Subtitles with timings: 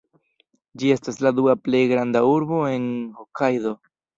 [0.83, 2.89] Ĝi estas la dua plej granda urbo en
[3.21, 3.79] Hokajdo.